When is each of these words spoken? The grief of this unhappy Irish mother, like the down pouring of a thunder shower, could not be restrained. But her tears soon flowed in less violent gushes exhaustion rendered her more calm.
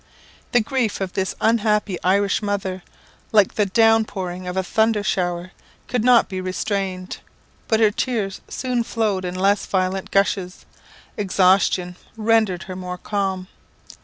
The 0.51 0.61
grief 0.61 0.99
of 0.99 1.13
this 1.13 1.35
unhappy 1.39 1.99
Irish 2.03 2.41
mother, 2.41 2.81
like 3.31 3.53
the 3.53 3.67
down 3.67 4.03
pouring 4.03 4.47
of 4.47 4.57
a 4.57 4.63
thunder 4.63 5.03
shower, 5.03 5.51
could 5.87 6.03
not 6.03 6.27
be 6.27 6.41
restrained. 6.41 7.17
But 7.67 7.81
her 7.81 7.91
tears 7.91 8.41
soon 8.47 8.83
flowed 8.83 9.25
in 9.25 9.35
less 9.35 9.67
violent 9.67 10.09
gushes 10.09 10.65
exhaustion 11.17 11.97
rendered 12.17 12.63
her 12.63 12.75
more 12.75 12.97
calm. 12.97 13.47